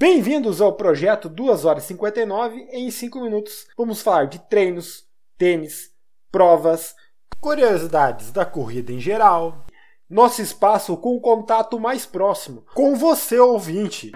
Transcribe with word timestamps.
Bem-vindos 0.00 0.62
ao 0.62 0.72
projeto 0.72 1.28
2 1.28 1.66
horas 1.66 1.84
e 1.84 1.88
59 1.88 2.68
em 2.72 2.90
5 2.90 3.20
minutos. 3.20 3.66
Vamos 3.76 4.00
falar 4.00 4.28
de 4.28 4.38
treinos, 4.38 5.04
tênis, 5.36 5.90
provas, 6.32 6.94
curiosidades 7.38 8.32
da 8.32 8.46
corrida 8.46 8.94
em 8.94 8.98
geral, 8.98 9.66
nosso 10.08 10.40
espaço 10.40 10.96
com 10.96 11.14
o 11.14 11.20
contato 11.20 11.78
mais 11.78 12.06
próximo, 12.06 12.64
com 12.74 12.96
você 12.96 13.38
ouvinte. 13.38 14.10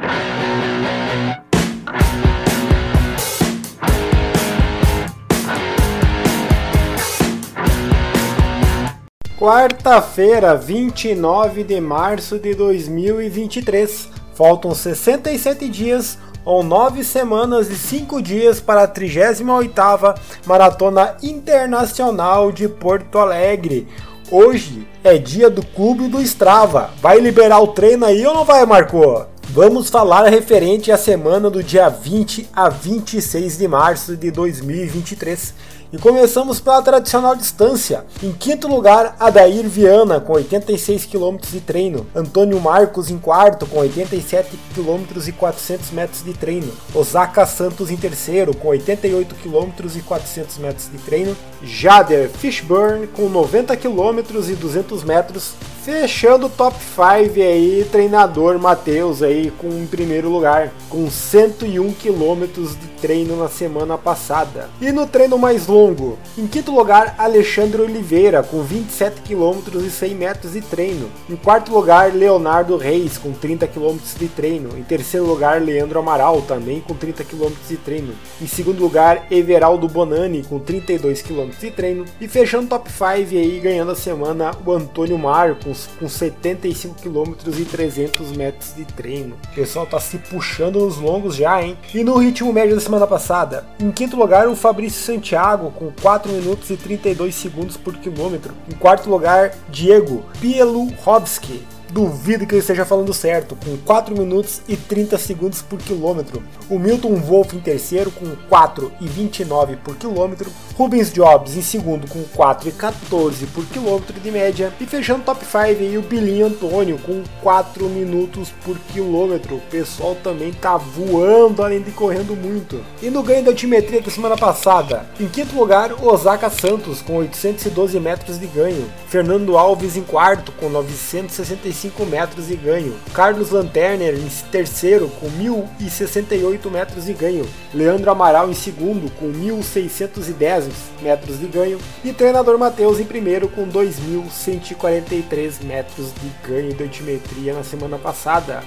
Quarta-feira, 9.39 10.57
29 10.57 11.62
de 11.62 11.79
março 11.79 12.39
de 12.39 12.55
2023. 12.55 14.14
Faltam 14.35 14.75
67 14.75 15.69
dias 15.69 16.19
ou 16.45 16.62
9 16.62 17.05
semanas 17.05 17.71
e 17.71 17.77
5 17.77 18.21
dias 18.21 18.61
para 18.61 18.82
a 18.82 18.89
38ª 18.89 20.18
Maratona 20.45 21.17
Internacional 21.22 22.53
de 22.53 22.68
Porto 22.68 23.18
Alegre. 23.18 23.89
Hoje 24.31 24.86
é 25.03 25.17
dia 25.17 25.49
do 25.49 25.64
Clube 25.64 26.08
do 26.08 26.21
Strava. 26.21 26.91
Vai 27.00 27.21
liberar 27.21 27.61
o 27.61 27.68
treino 27.68 28.05
aí 28.05 28.27
ou 28.27 28.35
não 28.35 28.44
vai, 28.44 28.67
Marco? 28.67 29.27
Vamos 29.50 29.89
falar 29.89 30.26
referente 30.29 30.90
à 30.90 30.96
semana 30.96 31.48
do 31.50 31.62
dia 31.62 31.89
20 31.89 32.48
a 32.52 32.69
26 32.69 33.58
de 33.58 33.69
março 33.69 34.16
de 34.16 34.30
2023. 34.30 35.55
E 35.92 35.98
começamos 35.98 36.58
pela 36.58 36.83
tradicional 36.83 37.36
distância. 37.36 38.05
Em 38.20 38.33
quinto 38.33 38.66
lugar, 38.66 39.14
Adair 39.20 39.69
Viana, 39.69 40.19
com 40.19 40.33
86 40.33 41.06
km 41.06 41.36
de 41.52 41.61
treino. 41.61 42.05
Antônio 42.12 42.58
Marcos 42.58 43.11
em 43.11 43.19
quarto, 43.19 43.64
com 43.66 43.78
87 43.78 44.58
km 44.75 45.05
e 45.25 45.30
400 45.30 45.91
metros 45.92 46.24
de 46.24 46.33
treino. 46.33 46.72
Osaka 46.92 47.47
Santos 47.47 47.92
em 47.92 47.97
terceiro, 47.97 48.56
com 48.56 48.69
88 48.69 49.36
km 49.36 49.70
e 49.94 50.00
400 50.00 50.58
metros 50.58 50.91
de 50.91 50.98
treino. 50.98 51.36
Jader 51.62 52.28
Fishburne, 52.28 53.06
com 53.06 53.28
90 53.28 53.76
km 53.76 54.19
e 54.48 54.56
200 54.56 55.04
metros. 55.04 55.52
Fechando 55.84 56.46
o 56.46 56.48
top 56.48 56.78
5 56.78 57.38
aí, 57.42 57.86
treinador 57.92 58.58
Matheus 58.58 59.22
aí 59.22 59.52
com 59.58 59.68
em 59.68 59.84
primeiro 59.84 60.30
lugar, 60.30 60.72
com 60.88 61.10
101 61.10 61.92
km 61.92 62.46
de 62.46 62.86
treino 63.02 63.36
na 63.36 63.48
semana 63.48 63.98
passada. 63.98 64.70
E 64.80 64.91
no 64.91 65.06
treino 65.06 65.36
mais 65.36 65.66
longo, 65.66 66.18
em 66.38 66.46
quinto 66.46 66.74
lugar, 66.74 67.14
Alexandre 67.18 67.82
Oliveira, 67.82 68.42
com 68.42 68.62
27 68.62 69.20
km 69.20 69.78
e 69.84 69.91
100 69.91 70.14
metros 70.14 70.52
de 70.54 70.62
treino. 70.62 71.10
Em 71.28 71.36
quarto 71.36 71.70
lugar, 71.70 72.14
Leonardo 72.14 72.78
Reis, 72.78 73.19
com 73.19 73.32
30 73.32 73.66
km 73.66 73.98
de 74.19 74.28
treino. 74.28 74.78
Em 74.78 74.82
terceiro 74.82 75.26
lugar, 75.26 75.60
Leandro 75.60 75.98
Amaral, 75.98 76.41
também 76.41 76.80
com 76.80 76.94
30 76.94 77.24
km 77.24 77.52
de 77.69 77.76
treino. 77.76 78.14
Em 78.41 78.46
segundo 78.46 78.80
lugar, 78.80 79.26
Everaldo 79.30 79.86
Bonani, 79.86 80.44
com 80.44 80.58
32 80.58 81.20
km 81.20 81.50
de 81.60 81.70
treino. 81.70 82.06
E 82.19 82.26
fechando 82.26 82.64
o 82.64 82.69
top 82.70 82.91
5 82.91 83.04
aí, 83.04 83.60
ganhando 83.62 83.91
a 83.91 83.96
semana, 83.96 84.50
o 84.64 84.72
Antônio 84.72 85.19
Marcos, 85.19 85.73
com 85.73 85.73
75 85.75 86.97
km 87.03 87.34
e 87.58 87.64
300 87.64 88.33
metros 88.36 88.75
de 88.75 88.84
treino. 88.84 89.36
O 89.53 89.55
pessoal 89.55 89.86
tá 89.86 89.98
se 90.00 90.19
puxando 90.19 90.81
nos 90.81 90.98
longos 90.98 91.36
já, 91.36 91.62
hein? 91.62 91.77
E 91.94 92.03
no 92.03 92.16
ritmo 92.16 92.53
médio 92.53 92.75
da 92.75 92.81
semana 92.81 93.06
passada. 93.06 93.66
Em 93.81 93.91
quinto 93.91 94.16
lugar, 94.16 94.48
o 94.48 94.56
Fabrício 94.56 95.03
Santiago, 95.03 95.70
com 95.72 95.91
4 96.03 96.31
minutos 96.33 96.70
e 96.70 96.77
32 96.77 97.34
segundos 97.34 97.77
por 97.77 97.94
quilômetro. 97.97 98.55
Em 98.69 98.75
quarto 98.75 99.08
lugar, 99.08 99.53
Diego 99.69 100.25
Pieluchowski, 100.41 101.62
duvido 101.95 102.45
que 102.45 102.55
ele 102.55 102.61
esteja 102.61 102.84
falando 102.84 103.14
certo, 103.14 103.56
com 103.64 103.77
4 103.77 104.19
minutos 104.19 104.61
e 104.67 104.77
30 104.77 105.17
segundos 105.17 105.62
por 105.62 105.78
quilômetro. 105.78 106.42
O 106.69 106.77
Milton 106.77 107.14
Wolff 107.14 107.56
em 107.56 107.61
terceiro, 107.61 108.11
com 108.11 108.27
4 108.48 108.91
e 109.00 109.06
29 109.06 109.77
por 109.77 109.95
quilômetro. 109.95 110.50
Rubens 110.77 111.12
Jobs 111.12 111.56
em 111.56 111.62
segundo, 111.62 112.09
com 112.09 112.25
4 112.34 112.69
e 112.69 112.72
14 112.72 113.47
por 113.47 113.65
quilômetro 113.66 114.19
de 114.19 114.31
média. 114.33 114.72
E 114.81 114.87
fechando 114.87 115.22
top 115.22 115.44
5 115.44 115.56
aí, 115.59 115.97
o 115.97 116.03
Bilinho 116.03 116.47
Antônio, 116.47 116.99
com 116.99 117.22
4 117.41 117.88
minutos 117.88 118.49
por 118.65 118.77
quilômetro. 118.93 119.56
O 119.56 119.60
pessoal 119.60 120.16
também 120.16 120.53
tá 120.53 120.77
voando, 120.77 121.62
além 121.62 121.81
de 121.81 121.93
correndo 121.93 122.34
muito. 122.34 122.83
E 123.00 123.09
no 123.09 123.22
ganho 123.22 123.44
da 123.44 123.53
altimetria 123.53 124.03
da 124.03 124.10
semana 124.10 124.37
passada, 124.37 125.06
em 125.21 125.28
quinto 125.28 125.56
lugar, 125.56 125.93
Osaka 126.04 126.50
Santos, 126.50 127.00
com 127.00 127.19
812 127.19 128.00
metros 128.00 128.41
de 128.41 128.47
ganho. 128.49 128.91
Fernando 129.06 129.56
Alves 129.56 129.97
em 129.97 130.03
quarto, 130.03 130.50
com 130.50 130.69
965 130.69 131.84
1.005 131.84 132.06
metros 132.06 132.47
de 132.49 132.56
ganho. 132.56 132.95
Carlos 133.12 133.50
Lanterner 133.50 134.15
em 134.15 134.28
terceiro 134.50 135.09
com 135.21 135.27
1.068 135.27 136.71
metros 136.71 137.05
de 137.05 137.12
ganho. 137.12 137.47
Leandro 137.72 138.11
Amaral 138.11 138.50
em 138.50 138.55
segundo 138.55 139.11
com 139.12 139.31
1.610 139.33 140.65
metros 141.03 141.39
de 141.41 141.47
ganho. 141.47 141.78
E 142.05 142.12
treinador 142.12 142.59
Matheus 142.59 142.99
em 143.00 143.05
primeiro 143.05 143.49
com 143.49 143.69
2.143 143.69 145.62
metros 145.65 146.12
de 146.15 146.31
ganho 146.49 146.75
de 146.75 146.83
altimetria 146.83 147.55
na 147.55 147.62
semana 147.62 147.99
passada. 147.99 148.62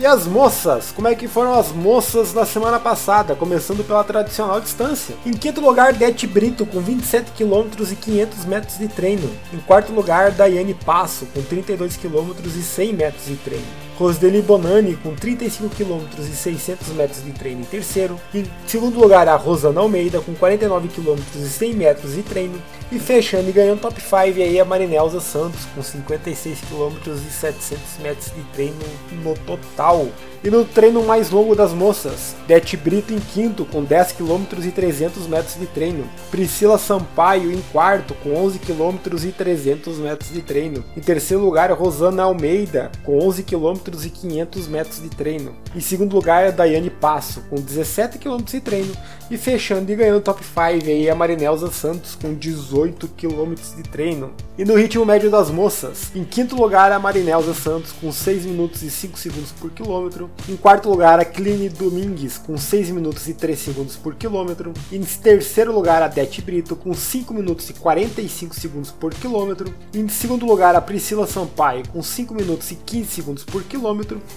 E 0.00 0.06
as 0.06 0.28
moças? 0.28 0.92
Como 0.92 1.08
é 1.08 1.14
que 1.16 1.26
foram 1.26 1.58
as 1.58 1.72
moças 1.72 2.32
na 2.32 2.46
semana 2.46 2.78
passada? 2.78 3.34
Começando 3.34 3.84
pela 3.84 4.04
tradicional 4.04 4.60
distância. 4.60 5.16
Em 5.26 5.32
quinto 5.32 5.60
lugar, 5.60 5.92
Det 5.92 6.24
Brito, 6.24 6.64
com 6.64 6.78
27 6.78 7.32
km 7.32 7.66
e 7.90 7.96
500 7.96 8.44
metros 8.44 8.78
de 8.78 8.86
treino. 8.86 9.28
Em 9.52 9.58
quarto 9.58 9.92
lugar, 9.92 10.30
Daiane 10.30 10.72
Passo, 10.72 11.26
com 11.34 11.42
32 11.42 11.96
km 11.96 12.30
e 12.44 12.62
100 12.62 12.92
metros 12.92 13.26
de 13.26 13.34
treino. 13.38 13.87
Rosdeli 13.98 14.40
Bonani 14.40 14.94
com 14.94 15.12
35 15.12 15.74
km 15.74 16.04
e 16.20 16.22
600 16.22 16.86
metros 16.90 17.24
de 17.24 17.32
treino 17.32 17.62
em 17.62 17.64
terceiro. 17.64 18.18
Em 18.32 18.44
segundo 18.64 19.00
lugar, 19.00 19.26
a 19.26 19.34
Rosana 19.34 19.80
Almeida 19.80 20.20
com 20.20 20.34
49 20.36 20.86
km 20.86 21.18
e 21.34 21.40
100 21.40 21.74
metros 21.74 22.14
de 22.14 22.22
treino. 22.22 22.62
E 22.92 22.98
fechando 22.98 23.50
e 23.50 23.52
ganhando 23.52 23.80
top 23.80 24.00
5 24.00 24.16
aí 24.16 24.58
a 24.58 24.64
Marinelza 24.64 25.20
Santos 25.20 25.66
com 25.74 25.82
56 25.82 26.60
km 26.60 27.10
e 27.12 27.30
700 27.30 27.98
metros 28.00 28.32
de 28.34 28.42
treino 28.54 28.78
no 29.22 29.34
total. 29.34 30.06
E 30.42 30.50
no 30.50 30.64
treino 30.64 31.02
mais 31.02 31.30
longo 31.30 31.56
das 31.56 31.72
moças, 31.72 32.36
Det 32.46 32.76
Brito 32.76 33.12
em 33.12 33.18
quinto 33.18 33.64
com 33.64 33.82
10 33.82 34.12
km 34.12 34.44
e 34.64 34.70
300 34.70 35.26
metros 35.26 35.58
de 35.58 35.66
treino. 35.66 36.08
Priscila 36.30 36.78
Sampaio 36.78 37.52
em 37.52 37.60
quarto 37.72 38.14
com 38.22 38.34
11 38.34 38.60
km 38.60 38.96
e 39.24 39.32
300 39.32 39.98
metros 39.98 40.32
de 40.32 40.40
treino. 40.40 40.84
Em 40.96 41.00
terceiro 41.00 41.44
lugar, 41.44 41.72
Rosana 41.72 42.22
Almeida 42.22 42.90
com 43.04 43.18
11 43.18 43.42
km 43.42 43.87
e 44.04 44.10
500 44.10 44.68
metros 44.68 45.02
de 45.02 45.08
treino. 45.08 45.54
Em 45.74 45.80
segundo 45.80 46.14
lugar, 46.14 46.52
Daiane 46.52 46.90
Passo 46.90 47.42
com 47.48 47.56
17 47.56 48.18
km 48.18 48.42
de 48.42 48.60
treino. 48.60 48.94
E 49.30 49.36
fechando 49.36 49.92
e 49.92 49.94
ganhando 49.94 50.22
top 50.22 50.42
5 50.42 50.88
aí 50.88 51.10
a 51.10 51.14
Marinelza 51.14 51.70
Santos 51.70 52.14
com 52.14 52.32
18 52.32 53.08
km 53.08 53.54
de 53.76 53.82
treino. 53.82 54.32
E 54.56 54.64
no 54.64 54.74
ritmo 54.74 55.04
médio 55.04 55.30
das 55.30 55.50
moças, 55.50 56.10
em 56.16 56.24
quinto 56.24 56.56
lugar, 56.56 56.90
a 56.92 56.98
Marinelza 56.98 57.52
Santos 57.52 57.92
com 57.92 58.10
6 58.10 58.46
minutos 58.46 58.82
e 58.82 58.90
5 58.90 59.18
segundos 59.18 59.52
por 59.52 59.70
quilômetro. 59.70 60.30
Em 60.48 60.56
quarto 60.56 60.88
lugar, 60.88 61.20
a 61.20 61.26
Cline 61.26 61.68
Domingues, 61.68 62.38
com 62.38 62.56
6 62.56 62.88
minutos 62.88 63.28
e 63.28 63.34
3 63.34 63.58
segundos 63.58 63.96
por 63.96 64.14
quilômetro. 64.14 64.72
Em 64.90 65.02
terceiro 65.02 65.72
lugar, 65.72 66.02
a 66.02 66.08
Det 66.08 66.40
Brito, 66.40 66.74
com 66.74 66.94
5 66.94 67.34
minutos 67.34 67.68
e 67.68 67.74
45 67.74 68.54
segundos 68.54 68.90
por 68.90 69.12
quilômetro. 69.12 69.72
Em 69.94 70.08
segundo 70.08 70.46
lugar, 70.46 70.74
a 70.74 70.80
Priscila 70.80 71.26
Sampaio, 71.26 71.86
com 71.88 72.02
5 72.02 72.34
minutos 72.34 72.70
e 72.70 72.76
15 72.76 73.08
segundos 73.08 73.44
por 73.44 73.62
quilômetro. 73.62 73.77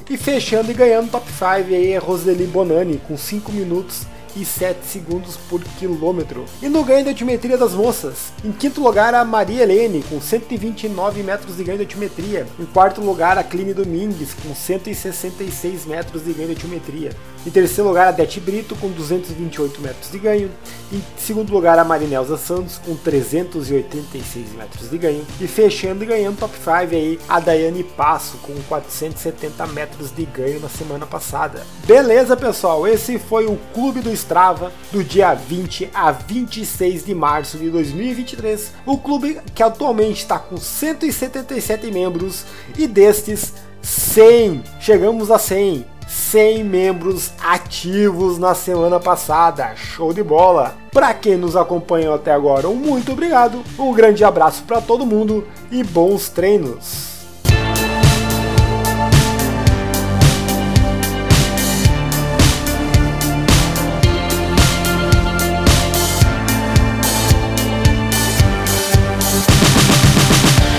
E 0.10 0.18
fechando 0.18 0.72
e 0.72 0.74
ganhando 0.74 1.12
top 1.12 1.28
5 1.32 1.46
aí, 1.46 1.96
a 1.96 2.00
Roseli 2.00 2.46
Bonani, 2.46 3.02
com 3.08 3.18
5 3.18 3.52
minutos 3.52 4.06
e 4.36 4.46
7 4.46 4.86
segundos 4.86 5.38
por 5.50 5.64
quilômetro. 5.80 6.46
E 6.62 6.70
no 6.70 6.84
ganho 6.84 7.04
de 7.04 7.10
altimetria 7.10 7.58
das 7.58 7.74
moças, 7.74 8.32
em 8.44 8.52
quinto 8.52 8.82
lugar 8.82 9.14
a 9.14 9.24
Maria 9.24 9.64
Helene 9.64 10.04
com 10.10 10.20
129 10.20 11.24
metros 11.24 11.58
de 11.58 11.64
ganho 11.64 11.78
de 11.78 11.84
altimetria. 11.84 12.48
Em 12.60 12.66
quarto 12.66 13.02
lugar 13.02 13.38
a 13.38 13.44
Cline 13.44 13.74
Domingues 13.74 14.34
com 14.34 14.54
166 14.54 15.86
metros 15.86 16.24
de 16.24 16.34
ganho 16.34 16.50
de 16.50 16.56
altimetria. 16.56 17.12
Em 17.46 17.50
terceiro 17.50 17.90
lugar, 17.90 18.08
a 18.08 18.12
Det 18.12 18.40
Brito 18.40 18.76
com 18.76 18.90
228 18.90 19.82
metros 19.82 20.12
de 20.12 20.20
ganho. 20.20 20.52
Em 20.94 21.02
segundo 21.18 21.52
lugar, 21.52 21.80
a 21.80 21.84
Marinelza 21.84 22.38
Santos 22.38 22.80
com 22.86 22.96
386 22.96 24.54
metros 24.54 24.92
de 24.92 24.98
ganho. 25.00 25.26
E 25.40 25.48
fechando 25.48 26.04
e 26.04 26.08
ganhando 26.08 26.38
top 26.38 26.56
5 26.56 26.72
aí, 26.72 27.20
a 27.28 27.40
Daiane 27.40 27.84
Passo 27.84 28.38
com 28.44 28.54
470 28.70 29.66
metros 29.68 30.12
de 30.16 30.24
ganho 30.26 30.60
na 30.60 30.70
semana 30.70 31.08
passada. 31.08 31.66
Beleza, 31.88 32.38
pessoal? 32.38 32.88
Esse 32.88 33.18
foi 33.18 33.48
o 33.48 33.58
Clube 33.74 34.02
do 34.02 34.12
Strava 34.22 34.72
do 34.92 35.04
dia 35.04 35.34
20 35.34 35.90
a 35.94 36.12
26 36.12 37.06
de 37.06 37.16
março 37.16 37.58
de 37.58 37.70
2023. 37.70 38.74
O 38.86 38.98
clube 38.98 39.40
que 39.54 39.64
atualmente 39.64 40.22
está 40.22 40.38
com 40.38 40.58
177 40.58 41.92
membros 41.92 42.46
e 42.78 42.88
destes 42.88 43.54
100, 43.82 44.64
chegamos 44.80 45.32
a 45.32 45.40
100 45.40 45.86
100 46.08 46.64
membros 46.66 47.32
ativos 47.42 48.38
na 48.38 48.54
semana 48.54 49.00
passada. 49.00 49.74
Show 49.78 50.14
de 50.14 50.22
bola! 50.22 50.76
Para 50.92 51.14
quem 51.14 51.38
nos 51.38 51.56
acompanhou 51.56 52.14
até 52.14 52.34
agora, 52.34 52.68
um 52.68 52.76
muito 52.76 53.14
obrigado, 53.14 53.64
um 53.80 53.94
grande 53.94 54.24
abraço 54.24 54.64
para 54.64 54.82
todo 54.82 55.06
mundo 55.06 55.48
e 55.72 55.82
bons 55.84 56.28
treinos! 56.28 57.21